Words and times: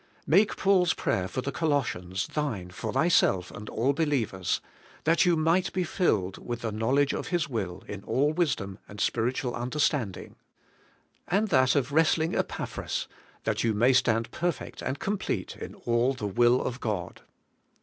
Make 0.25 0.57
Paul's 0.57 0.95
prayer 0.95 1.27
for 1.27 1.41
the 1.43 1.51
Colossians 1.51 2.25
thine 2.25 2.71
for 2.71 2.91
thyself 2.91 3.51
and 3.51 3.69
all 3.69 3.93
be 3.93 4.03
lievers, 4.07 4.59
'that 5.03 5.27
you 5.27 5.37
might 5.37 5.69
he 5.75 5.83
filled 5.83 6.39
with 6.39 6.61
the 6.61 6.71
knowledge 6.71 7.13
of 7.13 7.27
His 7.27 7.47
will 7.47 7.83
in 7.87 8.03
all 8.05 8.33
wisdom 8.33 8.79
and 8.89 8.99
spiritual 8.99 9.53
understanding;' 9.53 10.37
and 11.27 11.49
that 11.49 11.75
of 11.75 11.91
wrestling 11.91 12.33
Epaphras, 12.33 13.07
*that 13.43 13.63
you 13.63 13.75
may 13.75 13.93
stand 13.93 14.31
perfect 14.31 14.81
and 14.81 14.97
complete 14.97 15.55
in 15.55 15.75
all 15.75 16.15
the 16.15 16.25
will 16.25 16.63
of 16.63 16.79
God. 16.79 17.21